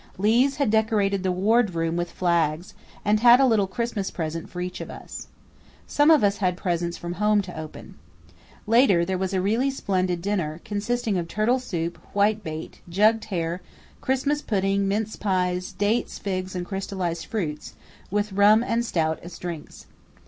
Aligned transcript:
Lees 0.17 0.55
had 0.55 0.71
decorated 0.71 1.21
the 1.21 1.31
wardroom 1.31 1.95
with 1.95 2.09
flags 2.09 2.73
and 3.05 3.19
had 3.19 3.39
a 3.39 3.45
little 3.45 3.67
Christmas 3.67 4.09
present 4.09 4.49
for 4.49 4.59
each 4.59 4.81
of 4.81 4.89
us. 4.89 5.27
Some 5.85 6.09
of 6.09 6.23
us 6.23 6.37
had 6.37 6.57
presents 6.57 6.97
from 6.97 7.13
home 7.21 7.43
to 7.43 7.55
open. 7.55 7.93
Later 8.65 9.05
there 9.05 9.19
was 9.19 9.31
a 9.31 9.41
really 9.43 9.69
splendid 9.69 10.19
dinner, 10.23 10.59
consisting 10.65 11.19
of 11.19 11.27
turtle 11.27 11.59
soup, 11.59 11.99
whitebait, 12.15 12.81
jugged 12.89 13.25
hare, 13.25 13.61
Christmas 14.01 14.41
pudding, 14.41 14.87
mince 14.87 15.15
pies, 15.17 15.71
dates, 15.71 16.17
figs 16.17 16.55
and 16.55 16.65
crystallized 16.65 17.27
fruits, 17.27 17.75
with 18.09 18.33
rum 18.33 18.63
and 18.63 18.83
stout 18.83 19.19
as 19.21 19.37
drinks. 19.37 19.85